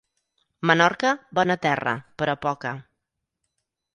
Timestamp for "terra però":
1.67-2.37